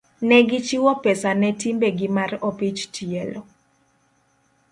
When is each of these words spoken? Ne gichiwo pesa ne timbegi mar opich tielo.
Ne 0.27 0.37
gichiwo 0.49 0.91
pesa 1.03 1.29
ne 1.41 1.49
timbegi 1.59 2.07
mar 2.17 2.31
opich 2.49 2.81
tielo. 2.93 3.41